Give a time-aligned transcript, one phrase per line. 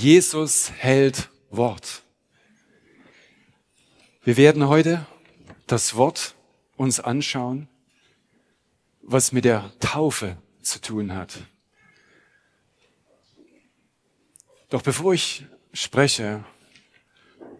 [0.00, 2.04] Jesus hält Wort.
[4.22, 5.04] Wir werden heute
[5.66, 6.36] das Wort
[6.76, 7.66] uns anschauen,
[9.02, 11.40] was mit der Taufe zu tun hat.
[14.68, 16.44] Doch bevor ich spreche,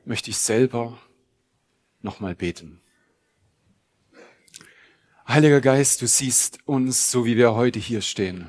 [0.05, 0.97] möchte ich selber
[2.03, 2.81] nochmal beten.
[5.27, 8.49] Heiliger Geist, du siehst uns, so wie wir heute hier stehen.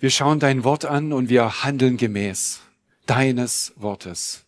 [0.00, 2.60] Wir schauen dein Wort an und wir handeln gemäß
[3.06, 4.44] deines Wortes.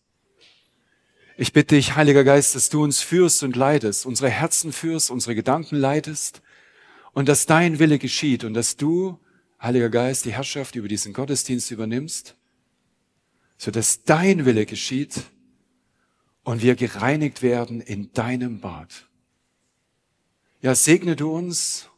[1.36, 5.34] Ich bitte dich, Heiliger Geist, dass du uns führst und leitest, unsere Herzen führst, unsere
[5.34, 6.40] Gedanken leitest
[7.12, 9.18] und dass dein Wille geschieht und dass du,
[9.60, 12.36] Heiliger Geist, die Herrschaft über diesen Gottesdienst übernimmst,
[13.58, 15.24] so dass dein Wille geschieht
[16.44, 19.08] und wir gereinigt werden in deinem Bad.
[20.62, 21.89] Ja, segne du uns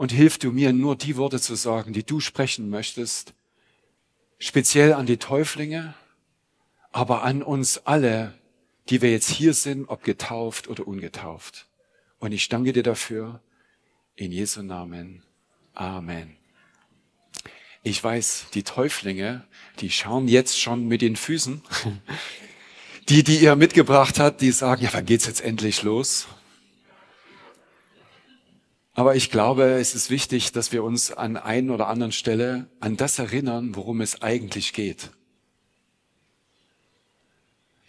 [0.00, 3.34] und hilf du mir, nur die Worte zu sagen, die du sprechen möchtest,
[4.38, 5.92] speziell an die Täuflinge,
[6.90, 8.32] aber an uns alle,
[8.88, 11.68] die wir jetzt hier sind, ob getauft oder ungetauft.
[12.18, 13.42] Und ich danke dir dafür.
[14.16, 15.22] In Jesu Namen.
[15.74, 16.34] Amen.
[17.82, 19.44] Ich weiß, die Täuflinge,
[19.80, 21.62] die schauen jetzt schon mit den Füßen.
[23.08, 26.28] Die, die ihr mitgebracht hat, die sagen, ja, wann geht's jetzt endlich los?
[29.00, 32.98] Aber ich glaube, es ist wichtig, dass wir uns an einen oder anderen Stelle an
[32.98, 35.08] das erinnern, worum es eigentlich geht.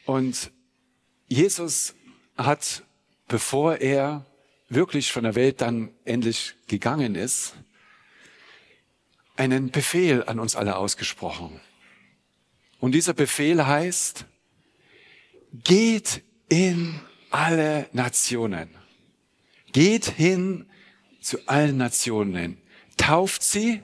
[0.06, 0.54] Und
[1.28, 1.96] Jesus
[2.38, 2.84] hat,
[3.28, 4.26] bevor er
[4.70, 7.56] wirklich von der Welt dann endlich gegangen ist,
[9.36, 11.60] einen Befehl an uns alle ausgesprochen.
[12.80, 14.28] Und dieser Befehl heißt,
[15.66, 18.70] geht in alle Nationen.
[19.74, 20.68] Geht hin
[21.22, 22.58] zu allen Nationen.
[22.98, 23.82] Tauft sie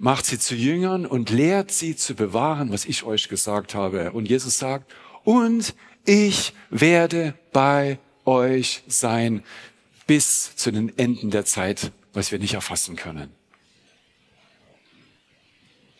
[0.00, 4.12] macht sie zu Jüngern und lehrt sie zu bewahren, was ich euch gesagt habe.
[4.12, 4.90] Und Jesus sagt,
[5.24, 5.74] und
[6.06, 9.44] ich werde bei euch sein
[10.06, 13.30] bis zu den Enden der Zeit, was wir nicht erfassen können.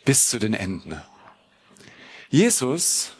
[0.03, 0.99] Bis zu den Enden.
[2.31, 3.11] Jesus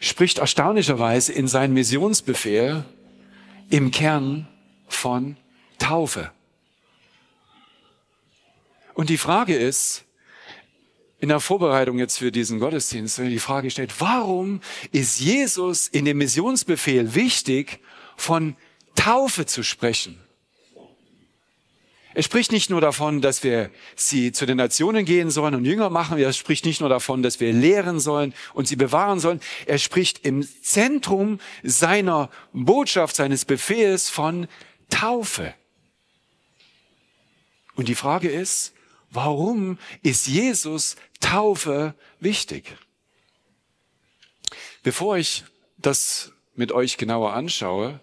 [0.00, 2.86] spricht erstaunlicherweise in seinem Missionsbefehl
[3.68, 4.48] im Kern
[4.86, 5.36] von
[5.78, 6.30] Taufe.
[8.94, 10.04] Und die Frage ist,
[11.18, 14.60] in der Vorbereitung jetzt für diesen Gottesdienst, die Frage stellt, warum
[14.92, 17.80] ist Jesus in dem Missionsbefehl wichtig,
[18.16, 18.56] von
[18.94, 20.18] Taufe zu sprechen?
[22.16, 25.90] Er spricht nicht nur davon, dass wir sie zu den Nationen gehen sollen und Jünger
[25.90, 26.16] machen.
[26.16, 29.40] Er spricht nicht nur davon, dass wir lehren sollen und sie bewahren sollen.
[29.66, 34.48] Er spricht im Zentrum seiner Botschaft, seines Befehls von
[34.88, 35.54] Taufe.
[37.74, 38.72] Und die Frage ist,
[39.16, 42.76] Warum ist Jesus Taufe wichtig?
[44.82, 45.44] Bevor ich
[45.78, 48.00] das mit euch genauer anschaue,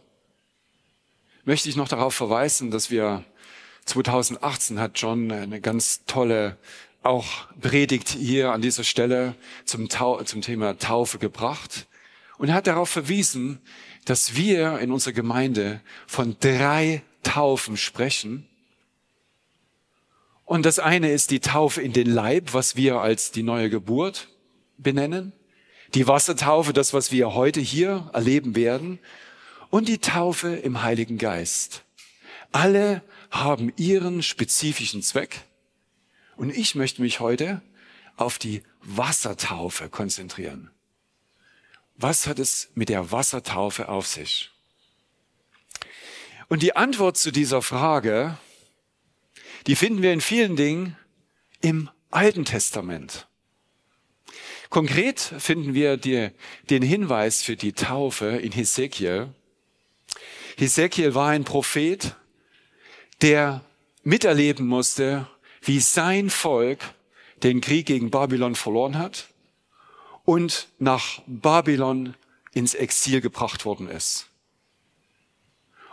[1.45, 3.23] möchte ich noch darauf verweisen, dass wir
[3.85, 6.57] 2018 hat John eine ganz tolle
[7.03, 7.27] auch
[7.61, 11.85] Predigt hier an dieser Stelle zum, Tau zum Thema Taufe gebracht
[12.38, 13.61] und hat darauf verwiesen,
[14.05, 18.47] dass wir in unserer Gemeinde von drei Taufen sprechen
[20.45, 24.27] und das eine ist die Taufe in den Leib, was wir als die neue Geburt
[24.77, 25.33] benennen.
[25.93, 28.99] Die Wassertaufe, das, was wir heute hier erleben werden.
[29.69, 31.83] Und die Taufe im Heiligen Geist.
[32.51, 35.41] Alle haben ihren spezifischen Zweck.
[36.35, 37.61] Und ich möchte mich heute
[38.17, 40.69] auf die Wassertaufe konzentrieren.
[41.95, 44.51] Was hat es mit der Wassertaufe auf sich?
[46.49, 48.37] Und die Antwort zu dieser Frage
[49.67, 50.97] die finden wir in vielen Dingen
[51.61, 53.27] im Alten Testament.
[54.69, 56.29] Konkret finden wir die,
[56.69, 59.29] den Hinweis für die Taufe in Hesekiel.
[60.57, 62.15] Hesekiel war ein Prophet,
[63.21, 63.63] der
[64.03, 65.27] miterleben musste,
[65.61, 66.79] wie sein Volk
[67.44, 69.27] den Krieg gegen Babylon verloren hat
[70.25, 72.15] und nach Babylon
[72.53, 74.27] ins Exil gebracht worden ist.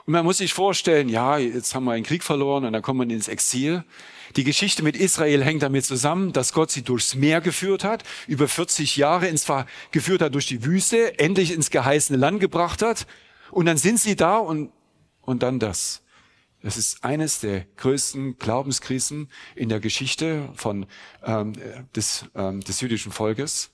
[0.06, 2.98] Und man muss sich vorstellen, ja, jetzt haben wir einen Krieg verloren und dann kommt
[2.98, 3.84] man ins Exil.
[4.36, 8.48] Die Geschichte mit Israel hängt damit zusammen, dass Gott sie durchs Meer geführt hat, über
[8.48, 13.06] 40 Jahre ins zwar geführt hat durch die Wüste, endlich ins geheißene Land gebracht hat.
[13.50, 14.72] Und dann sind sie da und,
[15.22, 16.02] und dann das.
[16.62, 20.86] Das ist eines der größten Glaubenskrisen in der Geschichte von,
[21.24, 21.54] ähm,
[21.96, 23.70] des, ähm, des jüdischen Volkes,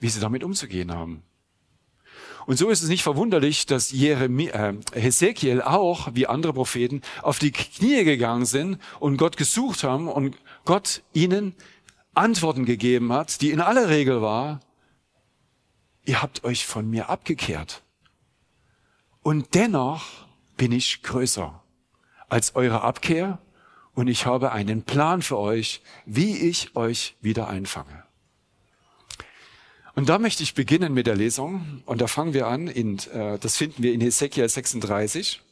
[0.00, 1.22] wie sie damit umzugehen haben.
[2.46, 7.38] Und so ist es nicht verwunderlich, dass Jeremie, äh, Hesekiel auch, wie andere Propheten, auf
[7.38, 10.34] die Knie gegangen sind und Gott gesucht haben und
[10.64, 11.54] Gott ihnen
[12.14, 14.60] Antworten gegeben hat, die in aller Regel war,
[16.06, 17.82] ihr habt euch von mir abgekehrt.
[19.22, 20.04] Und dennoch
[20.56, 21.62] bin ich größer
[22.30, 23.40] als eure Abkehr
[23.92, 28.07] und ich habe einen Plan für euch, wie ich euch wieder einfange.
[29.98, 33.36] Und da möchte ich beginnen mit der Lesung und da fangen wir an, in, äh,
[33.40, 35.42] das finden wir in Hesekiel 36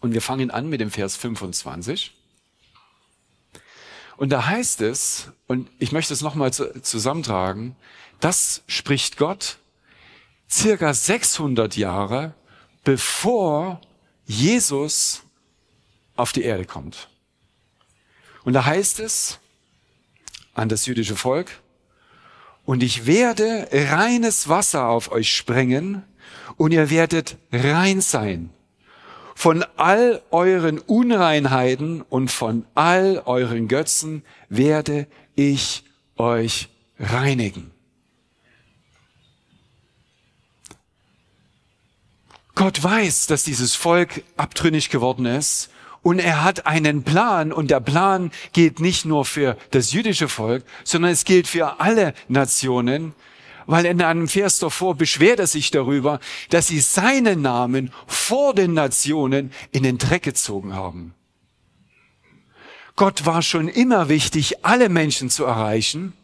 [0.00, 2.16] und wir fangen an mit dem Vers 25.
[4.16, 7.76] Und da heißt es, und ich möchte es nochmal zusammentragen,
[8.18, 9.58] das spricht Gott
[10.50, 12.34] circa 600 Jahre
[12.82, 13.80] bevor
[14.26, 15.22] Jesus
[16.16, 17.08] auf die Erde kommt.
[18.42, 19.38] Und da heißt es
[20.54, 21.60] an das jüdische Volk,
[22.68, 26.02] und ich werde reines Wasser auf euch sprengen
[26.58, 28.50] und ihr werdet rein sein
[29.34, 35.84] von all euren Unreinheiten und von all euren Götzen werde ich
[36.18, 36.68] euch
[36.98, 37.70] reinigen.
[42.54, 45.70] Gott weiß, dass dieses Volk abtrünnig geworden ist
[46.08, 47.52] und er hat einen Plan.
[47.52, 52.14] Und der Plan gilt nicht nur für das jüdische Volk, sondern es gilt für alle
[52.28, 53.12] Nationen,
[53.66, 56.18] weil in einem Vers davor beschwert er sich darüber,
[56.48, 61.12] dass sie seinen Namen vor den Nationen in den Dreck gezogen haben.
[62.96, 66.14] Gott war schon immer wichtig, alle Menschen zu erreichen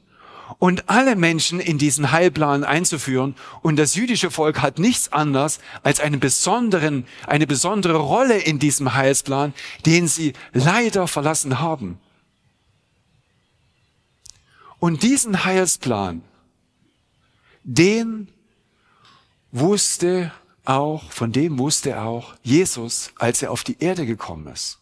[0.59, 3.35] und alle Menschen in diesen Heilplan einzuführen.
[3.63, 8.95] Und das jüdische Volk hat nichts anderes als einen besonderen, eine besondere Rolle in diesem
[8.95, 9.55] Heilsplan,
[9.87, 11.99] den sie leider verlassen haben.
[14.79, 16.23] Und diesen Heilsplan,
[17.63, 18.29] den
[19.51, 20.33] wusste
[20.65, 24.79] auch, von dem wusste auch Jesus, als er auf die Erde gekommen ist.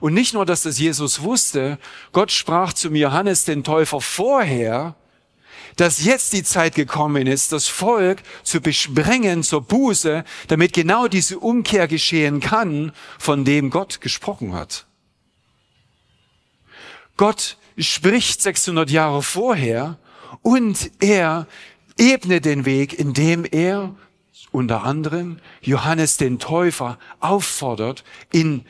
[0.00, 1.78] Und nicht nur, dass das Jesus wusste,
[2.12, 4.96] Gott sprach zum Johannes den Täufer vorher,
[5.76, 11.38] dass jetzt die Zeit gekommen ist, das Volk zu besprengen zur Buße, damit genau diese
[11.38, 14.86] Umkehr geschehen kann, von dem Gott gesprochen hat.
[17.16, 19.98] Gott spricht 600 Jahre vorher
[20.42, 21.46] und er
[21.98, 23.94] ebnet den Weg, indem er
[24.52, 28.64] unter anderem Johannes den Täufer auffordert, in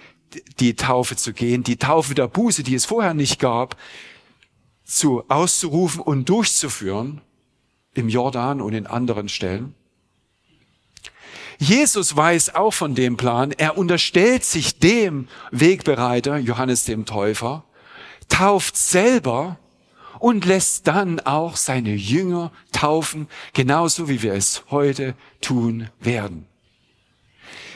[0.58, 3.76] die Taufe zu gehen, die Taufe der Buße, die es vorher nicht gab,
[4.84, 7.20] zu auszurufen und durchzuführen
[7.94, 9.74] im Jordan und in anderen Stellen.
[11.58, 13.52] Jesus weiß auch von dem Plan.
[13.52, 17.64] Er unterstellt sich dem Wegbereiter, Johannes dem Täufer,
[18.28, 19.58] tauft selber
[20.18, 26.46] und lässt dann auch seine Jünger taufen, genauso wie wir es heute tun werden.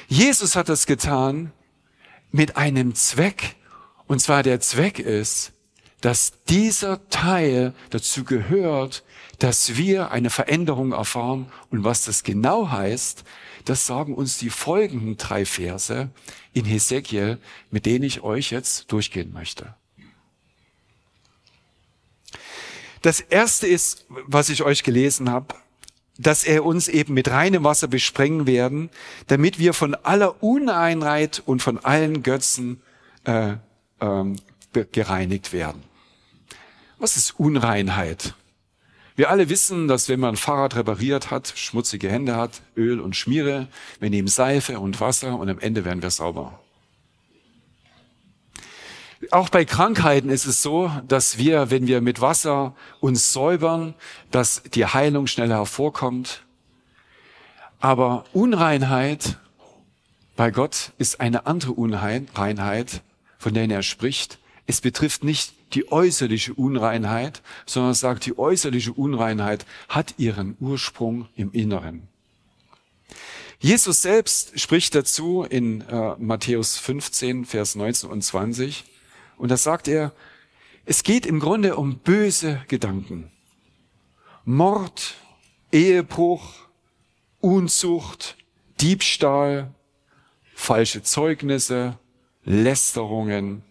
[0.08, 1.52] Jesus hat das getan
[2.34, 3.54] mit einem Zweck,
[4.08, 5.52] und zwar der Zweck ist,
[6.00, 9.04] dass dieser Teil dazu gehört,
[9.38, 11.46] dass wir eine Veränderung erfahren.
[11.70, 13.22] Und was das genau heißt,
[13.66, 16.10] das sagen uns die folgenden drei Verse
[16.52, 17.38] in Hesekiel,
[17.70, 19.72] mit denen ich euch jetzt durchgehen möchte.
[23.00, 25.54] Das erste ist, was ich euch gelesen habe,
[26.18, 28.90] dass er uns eben mit reinem Wasser besprengen werden,
[29.26, 32.80] damit wir von aller Uneinheit und von allen Götzen
[33.24, 33.54] äh,
[34.00, 34.36] ähm,
[34.92, 35.82] gereinigt werden.
[36.98, 38.34] Was ist Unreinheit?
[39.16, 43.68] Wir alle wissen, dass wenn man Fahrrad repariert hat, schmutzige Hände hat, Öl und Schmiere,
[44.00, 46.63] wir nehmen Seife und Wasser und am Ende werden wir sauber.
[49.30, 53.94] Auch bei Krankheiten ist es so, dass wir, wenn wir mit Wasser uns säubern,
[54.30, 56.42] dass die Heilung schneller hervorkommt.
[57.80, 59.38] Aber Unreinheit
[60.36, 63.02] bei Gott ist eine andere Unreinheit,
[63.38, 64.38] von der er spricht.
[64.66, 71.52] Es betrifft nicht die äußerliche Unreinheit, sondern sagt, die äußerliche Unreinheit hat ihren Ursprung im
[71.52, 72.08] Inneren.
[73.60, 78.84] Jesus selbst spricht dazu in äh, Matthäus 15, Vers 19 und 20.
[79.36, 80.12] Und da sagt er,
[80.84, 83.30] es geht im Grunde um böse Gedanken.
[84.44, 85.14] Mord,
[85.72, 86.52] Ehebruch,
[87.40, 88.36] Unzucht,
[88.80, 89.74] Diebstahl,
[90.54, 91.98] falsche Zeugnisse,
[92.44, 93.62] Lästerungen.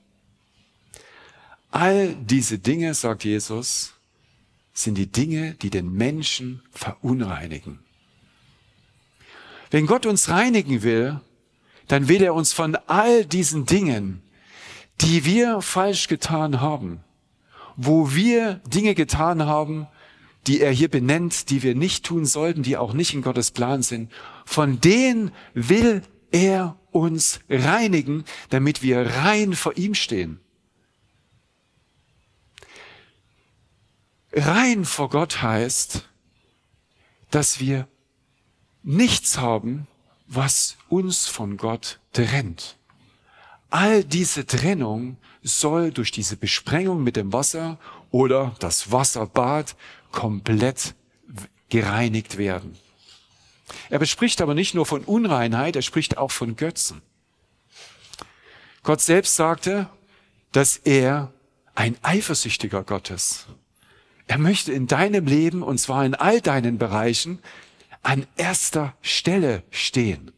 [1.69, 3.93] All diese Dinge, sagt Jesus,
[4.73, 7.79] sind die Dinge, die den Menschen verunreinigen.
[9.69, 11.19] Wenn Gott uns reinigen will,
[11.87, 14.22] dann will er uns von all diesen Dingen
[15.03, 17.03] die wir falsch getan haben,
[17.75, 19.87] wo wir Dinge getan haben,
[20.47, 23.81] die er hier benennt, die wir nicht tun sollten, die auch nicht in Gottes Plan
[23.81, 24.11] sind,
[24.45, 30.39] von denen will er uns reinigen, damit wir rein vor ihm stehen.
[34.31, 36.07] Rein vor Gott heißt,
[37.29, 37.87] dass wir
[38.83, 39.87] nichts haben,
[40.27, 42.77] was uns von Gott trennt.
[43.73, 47.79] All diese Trennung soll durch diese Besprengung mit dem Wasser
[48.11, 49.75] oder das Wasserbad
[50.11, 50.93] komplett
[51.69, 52.77] gereinigt werden.
[53.89, 57.01] Er bespricht aber nicht nur von Unreinheit, er spricht auch von Götzen.
[58.83, 59.89] Gott selbst sagte,
[60.51, 61.33] dass er
[61.73, 63.47] ein eifersüchtiger Gott ist.
[64.27, 67.39] Er möchte in deinem Leben, und zwar in all deinen Bereichen,
[68.03, 70.31] an erster Stelle stehen.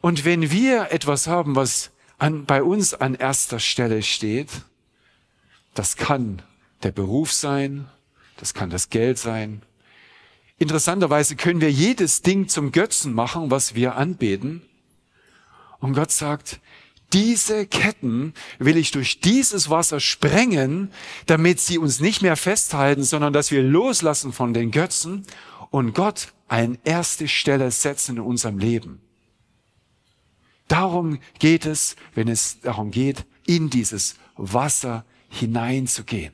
[0.00, 4.48] Und wenn wir etwas haben, was an, bei uns an erster Stelle steht,
[5.74, 6.42] das kann
[6.82, 7.88] der Beruf sein,
[8.38, 9.62] das kann das Geld sein.
[10.58, 14.62] Interessanterweise können wir jedes Ding zum Götzen machen, was wir anbeten.
[15.78, 16.60] Und Gott sagt,
[17.12, 20.92] diese Ketten will ich durch dieses Wasser sprengen,
[21.26, 25.26] damit sie uns nicht mehr festhalten, sondern dass wir loslassen von den Götzen
[25.70, 29.00] und Gott an erste Stelle setzen in unserem Leben.
[30.70, 36.32] Darum geht es, wenn es darum geht, in dieses Wasser hineinzugehen.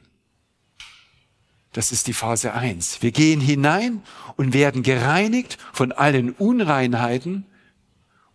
[1.73, 3.00] Das ist die Phase eins.
[3.00, 4.02] Wir gehen hinein
[4.37, 7.47] und werden gereinigt von allen Unreinheiten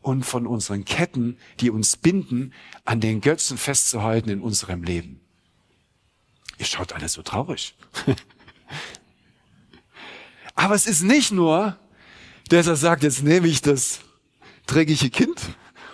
[0.02, 2.52] und von unseren Ketten, die uns binden,
[2.84, 5.22] an den Götzen festzuhalten in unserem Leben.
[6.58, 7.76] Ihr schaut alle so traurig.
[10.56, 11.78] Aber es ist nicht nur,
[12.50, 14.00] dass er sagt, jetzt nehme ich das
[14.66, 15.40] dreckige Kind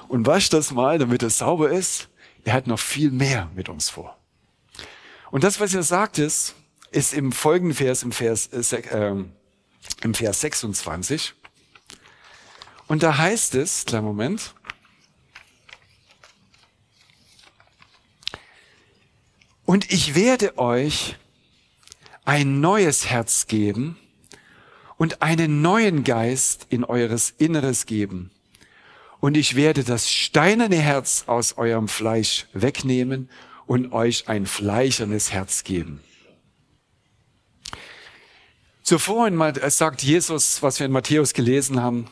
[0.07, 2.09] und wasch das mal, damit es sauber ist.
[2.43, 4.17] Er hat noch viel mehr mit uns vor.
[5.31, 6.55] Und das, was er sagt, ist,
[6.91, 9.15] ist im folgenden Vers, im Vers, äh,
[10.01, 11.33] im Vers 26.
[12.87, 14.53] Und da heißt es, kleinen Moment,
[19.65, 21.17] und ich werde euch
[22.23, 23.97] ein neues Herz geben
[24.95, 28.31] und einen neuen Geist in eures Inneres geben
[29.27, 33.29] und ich werde das steinerne Herz aus eurem Fleisch wegnehmen
[33.65, 35.99] und euch ein fleischernes Herz geben.
[38.83, 39.29] Zuvor
[39.69, 42.07] sagt Jesus, was wir in Matthäus gelesen haben,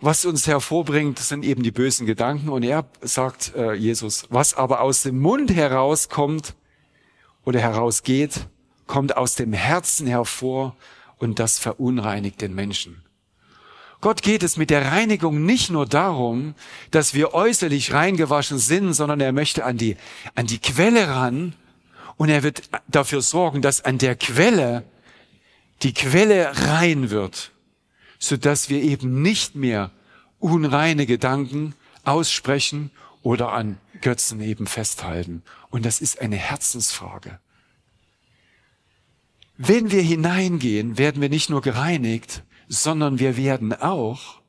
[0.00, 2.50] was uns hervorbringt, sind eben die bösen Gedanken.
[2.50, 6.54] Und er sagt, äh, Jesus, was aber aus dem Mund herauskommt
[7.44, 8.46] oder herausgeht,
[8.86, 10.76] kommt aus dem Herzen hervor
[11.16, 13.02] und das verunreinigt den Menschen.
[14.00, 16.54] Gott geht es mit der Reinigung nicht nur darum,
[16.92, 19.96] dass wir äußerlich reingewaschen sind, sondern er möchte an die,
[20.36, 21.54] an die Quelle ran
[22.16, 24.84] und er wird dafür sorgen, dass an der Quelle
[25.82, 27.52] die Quelle rein wird,
[28.18, 29.90] so dass wir eben nicht mehr
[30.38, 31.74] unreine Gedanken
[32.04, 32.90] aussprechen
[33.22, 35.42] oder an Götzen eben festhalten.
[35.70, 37.38] Und das ist eine Herzensfrage.
[39.56, 44.40] Wenn wir hineingehen, werden wir nicht nur gereinigt, sondern wir werden auch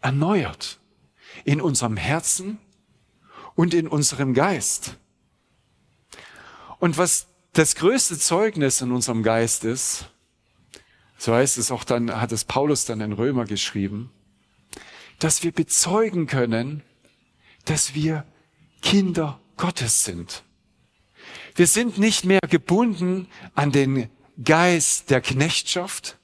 [0.00, 0.78] erneuert
[1.44, 2.58] in unserem Herzen
[3.54, 4.96] und in unserem Geist.
[6.78, 10.10] Und was das größte Zeugnis in unserem Geist ist,
[11.16, 14.10] so heißt es auch dann, hat es Paulus dann in Römer geschrieben,
[15.18, 16.82] dass wir bezeugen können,
[17.64, 18.26] dass wir
[18.82, 20.44] Kinder Gottes sind.
[21.54, 24.10] Wir sind nicht mehr gebunden an den
[24.44, 26.18] Geist der Knechtschaft,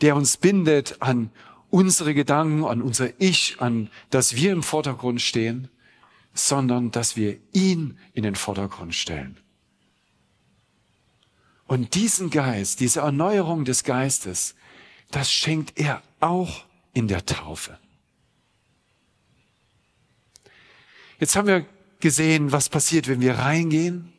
[0.00, 1.30] der uns bindet an
[1.70, 5.68] unsere Gedanken, an unser Ich, an dass wir im Vordergrund stehen,
[6.32, 9.38] sondern dass wir ihn in den Vordergrund stellen.
[11.66, 14.54] Und diesen Geist, diese Erneuerung des Geistes,
[15.10, 17.78] das schenkt er auch in der Taufe.
[21.18, 21.64] Jetzt haben wir
[22.00, 24.12] gesehen, was passiert, wenn wir reingehen,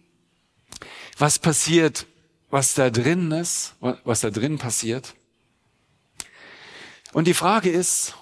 [1.17, 2.07] was passiert,
[2.49, 5.15] was da drin ist, was da drin passiert.
[7.15, 8.13] Und die Frage ist,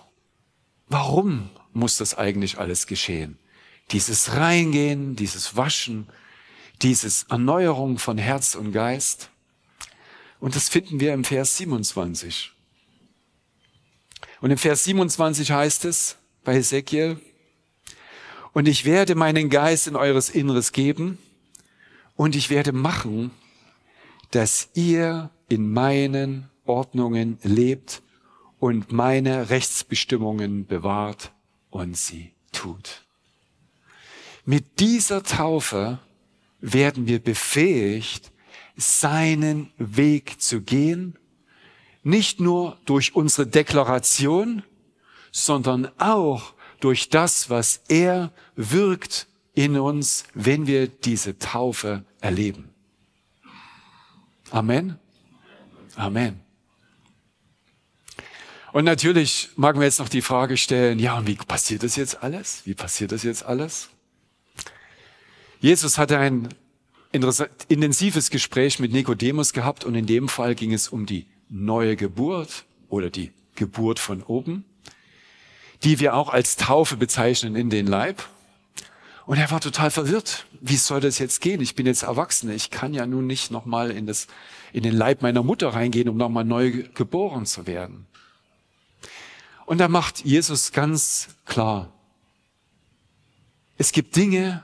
[0.88, 3.40] warum muss das eigentlich alles geschehen?
[3.90, 6.08] Dieses Reingehen, dieses Waschen,
[6.84, 9.32] dieses Erneuerung von Herz und Geist.
[10.40, 12.52] Und das finden wir im Vers 27.
[14.42, 17.20] Und im Vers 27 heißt es bei Ezekiel,
[18.52, 21.18] und ich werde meinen Geist in eures Inneres geben
[22.16, 23.32] und ich werde machen,
[24.30, 28.03] dass ihr in meinen Ordnungen lebt
[28.64, 31.34] und meine Rechtsbestimmungen bewahrt
[31.70, 33.04] und sie tut.
[34.46, 36.00] Mit dieser Taufe
[36.62, 38.32] werden wir befähigt,
[38.78, 41.20] seinen Weg zu gehen,
[42.04, 44.64] nicht nur durch unsere Deklaration,
[45.34, 52.70] sondern auch durch das, was er wirkt in uns, wenn wir diese Taufe erleben.
[54.52, 54.98] Amen.
[55.98, 56.43] Amen.
[58.74, 62.24] Und natürlich mag man jetzt noch die Frage stellen, ja, und wie passiert das jetzt
[62.24, 62.64] alles?
[62.66, 63.90] Wie passiert das jetzt alles?
[65.60, 66.50] Jesus hatte ein
[67.70, 72.66] intensives Gespräch mit Nikodemus gehabt und in dem Fall ging es um die neue Geburt
[72.90, 74.66] oder die Geburt von oben,
[75.84, 78.28] die wir auch als Taufe bezeichnen in den Leib.
[79.28, 80.48] Und er war total verwirrt.
[80.62, 81.62] Wie soll das jetzt gehen?
[81.62, 82.56] Ich bin jetzt Erwachsene.
[82.56, 84.12] Ich kann ja nun nicht nochmal in,
[84.74, 88.08] in den Leib meiner Mutter reingehen, um nochmal neu geboren zu werden.
[89.66, 91.92] Und da macht Jesus ganz klar,
[93.78, 94.64] es gibt Dinge,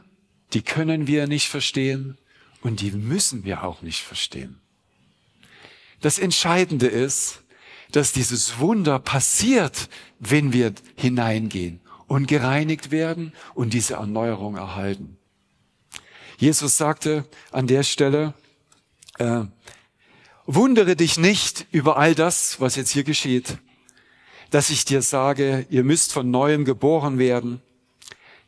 [0.54, 2.18] die können wir nicht verstehen
[2.62, 4.60] und die müssen wir auch nicht verstehen.
[6.02, 7.42] Das Entscheidende ist,
[7.92, 9.90] dass dieses Wunder passiert,
[10.20, 15.18] wenn wir hineingehen und gereinigt werden und diese Erneuerung erhalten.
[16.38, 18.34] Jesus sagte an der Stelle,
[19.18, 19.42] äh,
[20.46, 23.58] wundere dich nicht über all das, was jetzt hier geschieht,
[24.52, 27.62] dass ich dir sage, ihr müsst von neuem geboren werden.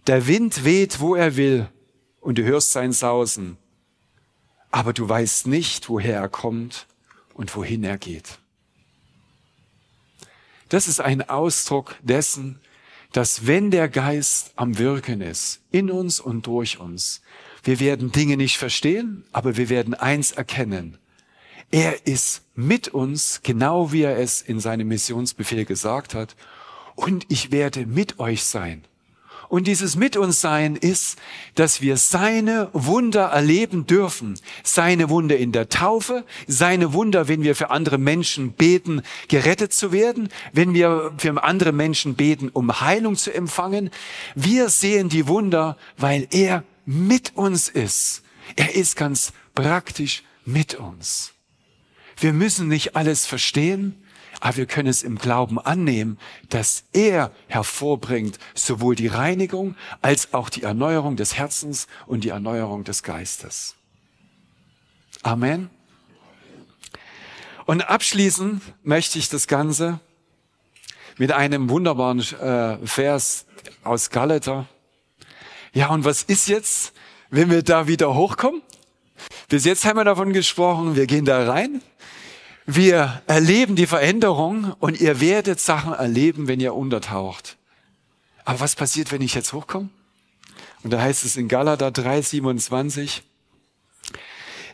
[0.07, 1.67] Der Wind weht, wo er will,
[2.19, 3.57] und du hörst sein Sausen,
[4.69, 6.87] aber du weißt nicht, woher er kommt
[7.33, 8.39] und wohin er geht.
[10.69, 12.59] Das ist ein Ausdruck dessen,
[13.11, 17.21] dass wenn der Geist am Wirken ist, in uns und durch uns,
[17.63, 20.97] wir werden Dinge nicht verstehen, aber wir werden eins erkennen.
[21.69, 26.35] Er ist mit uns, genau wie er es in seinem Missionsbefehl gesagt hat,
[26.95, 28.83] und ich werde mit euch sein.
[29.51, 31.17] Und dieses Mit uns sein ist,
[31.55, 34.39] dass wir seine Wunder erleben dürfen.
[34.63, 39.91] Seine Wunder in der Taufe, seine Wunder, wenn wir für andere Menschen beten, gerettet zu
[39.91, 43.89] werden, wenn wir für andere Menschen beten, um Heilung zu empfangen.
[44.35, 48.23] Wir sehen die Wunder, weil er mit uns ist.
[48.55, 51.33] Er ist ganz praktisch mit uns.
[52.21, 53.95] Wir müssen nicht alles verstehen,
[54.41, 60.49] aber wir können es im Glauben annehmen, dass er hervorbringt sowohl die Reinigung als auch
[60.49, 63.75] die Erneuerung des Herzens und die Erneuerung des Geistes.
[65.23, 65.71] Amen.
[67.65, 69.99] Und abschließen möchte ich das Ganze
[71.17, 73.47] mit einem wunderbaren äh, Vers
[73.83, 74.67] aus Galater.
[75.73, 76.93] Ja, und was ist jetzt,
[77.31, 78.61] wenn wir da wieder hochkommen?
[79.49, 81.81] Bis jetzt haben wir davon gesprochen, wir gehen da rein,
[82.65, 87.57] wir erleben die Veränderung und ihr werdet Sachen erleben, wenn ihr untertaucht.
[88.45, 89.89] Aber was passiert, wenn ich jetzt hochkomme?
[90.83, 93.23] Und da heißt es in Galater 3, 27,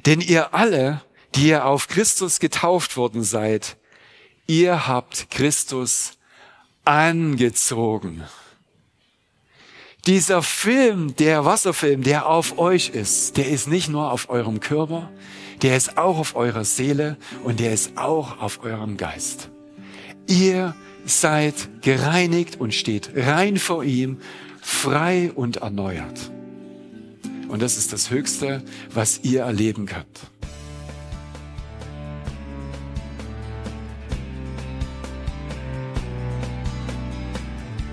[0.05, 1.01] denn ihr alle,
[1.35, 3.77] die ihr auf Christus getauft worden seid,
[4.47, 6.13] ihr habt Christus
[6.85, 8.23] angezogen.
[10.05, 15.11] Dieser Film, der Wasserfilm, der auf euch ist, der ist nicht nur auf eurem Körper,
[15.61, 19.49] der ist auch auf eurer Seele und der ist auch auf eurem Geist.
[20.27, 24.19] Ihr seid gereinigt und steht rein vor ihm,
[24.61, 26.31] frei und erneuert.
[27.47, 28.61] Und das ist das Höchste,
[28.93, 30.05] was ihr erleben könnt.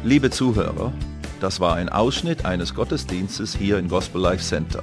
[0.02, 0.92] Liebe Zuhörer,
[1.40, 4.82] das war ein Ausschnitt eines Gottesdienstes hier im Gospel Life Center.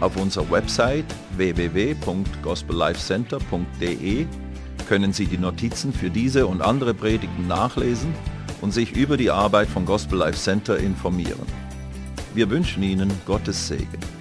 [0.00, 1.04] Auf unserer Website
[1.36, 4.26] www.gospellifecenter.de
[4.88, 8.12] können Sie die Notizen für diese und andere Predigten nachlesen
[8.60, 11.46] und sich über die Arbeit vom Gospel Life Center informieren.
[12.34, 14.15] Wir wünschen Ihnen Gottes Segen.